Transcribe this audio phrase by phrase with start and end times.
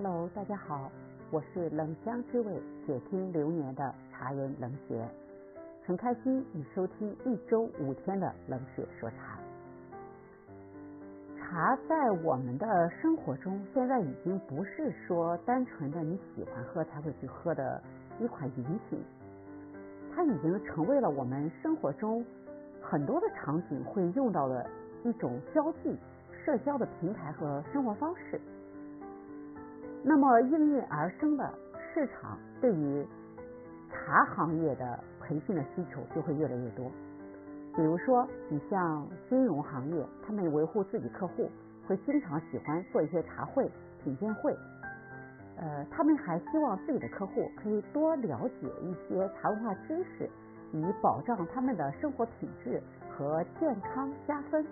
[0.00, 0.92] Hello，大家好，
[1.32, 5.04] 我是冷香之味且听流年的茶人冷雪，
[5.84, 9.40] 很开心你收听一周五天的冷雪说茶。
[11.36, 17.82] 茶在我们的生活中，现在已经不是说单纯的你喜欢喝才会去喝的
[18.20, 19.04] 一款饮品，
[20.14, 22.24] 它已经成为了我们生活中
[22.80, 24.64] 很多的场景会用到的
[25.02, 25.98] 一种交际、
[26.44, 28.40] 社交的平台和生活方式。
[30.02, 31.52] 那么应运而生的
[31.92, 33.06] 市场对于
[33.90, 36.90] 茶行业的培训的需求就会越来越多。
[37.74, 41.50] 比如说，你像金融行业，他们维护自己客户，
[41.86, 43.70] 会经常喜欢做一些茶会、
[44.02, 44.56] 品鉴会。
[45.56, 50.28] 呃，他们还希望自己的客户可以多了解一些茶文化知识，
[50.72, 54.64] 以保障他们的生活品质和健康加分。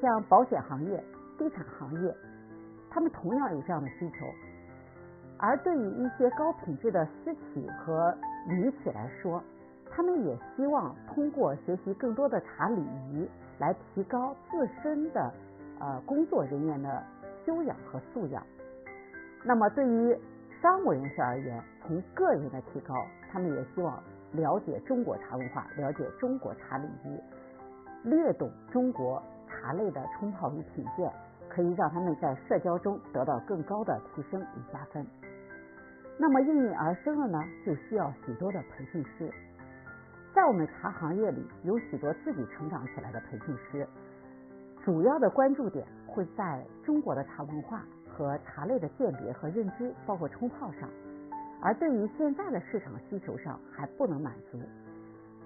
[0.00, 1.02] 像保险行业、
[1.36, 2.14] 地产行业。
[2.94, 4.24] 他们同样有这样的需求，
[5.36, 9.42] 而对于一些高品质的私企和民企来说，
[9.90, 13.28] 他们也希望通过学习更多的茶礼仪，
[13.58, 15.32] 来提高自身的
[15.80, 17.02] 呃工作人员的
[17.44, 18.40] 修养和素养。
[19.42, 20.16] 那么对于
[20.62, 22.94] 商务人士而言，从个人的提高，
[23.28, 27.20] 他们也希望了解中国茶文化，了解中国茶礼仪，
[28.04, 31.12] 略懂中国茶类的冲泡与品鉴。
[31.54, 35.06] 可以让他们在社交中得到更高的提升与加分。
[36.18, 39.30] 那么应运而生的呢，就需要许多的培训师。
[40.34, 43.86] 在我们茶行业里，有许多自己成长起来的培训师，
[44.84, 50.88] 主要的关注点会在中国的茶文化和茶类的鉴别和认知，包括冲泡上。
[51.62, 54.58] 而对于现在的市场需求上还不能满足，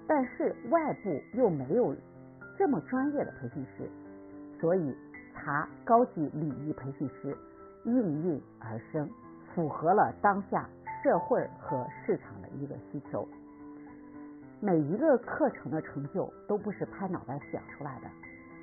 [0.07, 1.95] 但是外部又没有
[2.57, 3.87] 这么专业的培训师，
[4.59, 4.95] 所以。
[5.39, 7.35] 茶高级礼仪培训师
[7.85, 9.09] 应运而生，
[9.55, 10.69] 符合了当下
[11.01, 13.25] 社会和市场的一个需求。
[14.59, 18.07] 每一个课程的成就都不是拍脑袋想出来的。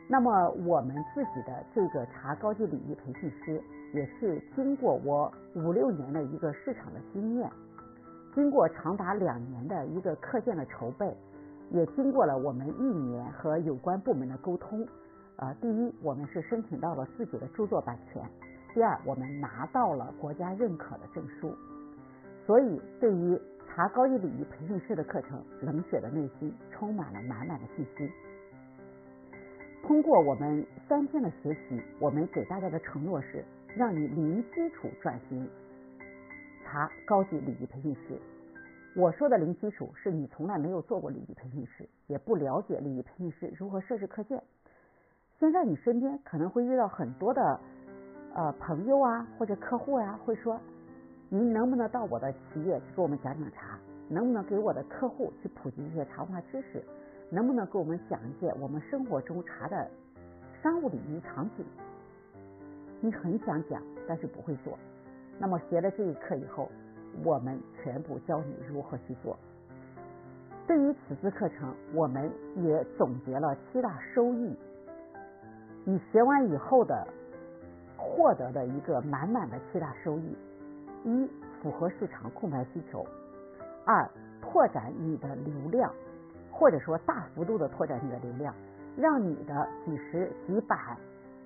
[0.07, 3.61] 那么我们自己的这个茶高级礼仪培训师，
[3.93, 7.51] 也是经过我五六年的一个市场的经验，
[8.35, 11.17] 经过长达两年的一个课件的筹备，
[11.71, 14.87] 也经过了我们一年和有关部门的沟通。
[15.39, 18.23] 呃，第一，我们是申请到了自己的著作版权；
[18.73, 21.55] 第二，我们拿到了国家认可的证书。
[22.47, 23.39] 所以，对于
[23.69, 28.11] 茶高级礼仪培训师的课程，冷血的内心充满了满满的信心。
[29.83, 33.45] 通过我们三天的学习，我们给大家的承诺是，
[33.77, 35.47] 让你零基础转型
[36.65, 38.19] 茶高级礼仪培训师。
[38.97, 44.43] 我说的零基础，是你从来没有做过礼仪培训师，也不了解礼仪培训师如何设置课件。
[45.39, 47.61] 现在你身边可能会遇到很多的
[48.35, 50.59] 呃朋友啊或者客户呀，会说
[51.29, 53.79] 您能不能到我的企业去给我们讲讲茶？
[54.09, 56.83] 能不能给我的客户去普及一些茶文化知识？
[57.29, 59.87] 能不能给我们讲一些我们生活中茶的
[60.63, 61.67] 商务礼仪场景？
[63.03, 64.79] 你很想讲，但是不会做。
[65.39, 66.71] 那么学了这一课以后，
[67.23, 69.37] 我们全部教你如何去做。
[70.67, 74.57] 对于此次课程，我们也总结了七大收益。
[75.89, 77.07] 你学完以后的
[77.97, 80.37] 获得的一个满满的七大收益：
[81.05, 81.31] 一、
[81.63, 83.07] 符合市场空白需求；
[83.85, 84.05] 二、
[84.43, 85.89] 拓展你的流量，
[86.51, 88.53] 或者说大幅度的拓展你的流量，
[88.97, 90.77] 让你的几十几百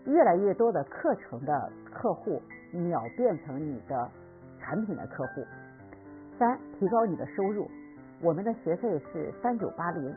[0.07, 2.41] 越来越多的课程的客户
[2.73, 4.11] 秒变成你的
[4.59, 5.43] 产品的客户；
[6.39, 7.71] 三、提高你的收入，
[8.23, 10.17] 我们的学费是三九八零。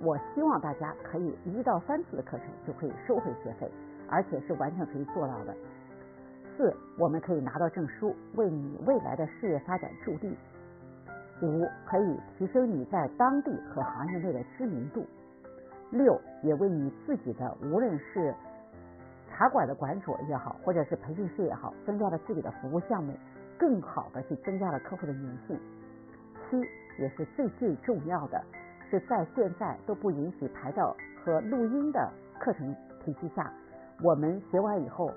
[0.00, 3.70] 我希望大家可以一到三次的课程就可以收回学费，
[4.08, 5.54] 而且是完全可以做到的。
[6.56, 10.36] 四，我们可以拿到证书，为你未来的事业发展助力。
[11.42, 15.04] 五，可以提升你在当地和行业内的知名度。
[15.90, 18.34] 六，也为你自己的无论是
[19.30, 23.12] 茶馆的馆主也好，或者是培训师也好，增加了自己的服务项目，
[23.58, 25.58] 更好的去增加了客户的粘性。
[26.50, 26.60] 七，
[26.98, 28.40] 也是最最重要的。
[28.94, 32.72] 是在现在都不允许拍照和录音的课程
[33.04, 33.52] 体系下，
[34.04, 35.10] 我们学完以后，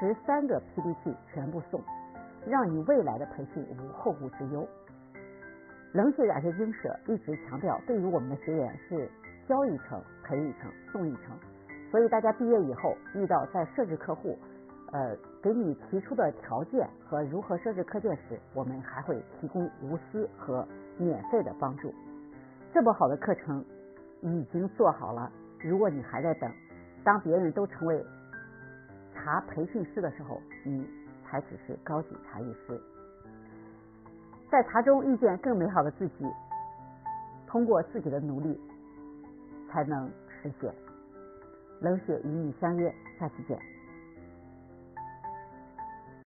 [0.00, 1.78] 十三个 PPT 全部送，
[2.46, 4.66] 让你未来的培训无后顾之忧。
[5.92, 9.06] 冷血染色精舍一直强调，对于我们的学员是
[9.46, 11.36] 教一程赔一程送一程，
[11.90, 14.38] 所以大家毕业以后遇到在设置客户，
[14.92, 20.66] 呃，给你提出的条件和如何设置课件时，我们还会提供无私和
[20.96, 21.92] 免费的帮助。
[22.72, 23.64] 这么好的课程
[24.20, 25.30] 已经做好了，
[25.60, 26.52] 如果你还在等，
[27.02, 28.04] 当别人都成为
[29.14, 30.86] 茶培训师的时候，你
[31.24, 32.80] 才只是高级茶艺师。
[34.50, 36.26] 在茶中遇见更美好的自己，
[37.46, 38.58] 通过自己的努力
[39.70, 40.72] 才能实现。
[41.80, 43.58] 冷血与你相约，下期见。